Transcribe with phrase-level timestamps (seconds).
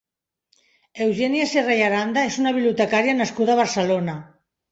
[1.07, 4.19] Eugènia Serra i Aranda és una bibliotecària nascuda a Barcelona.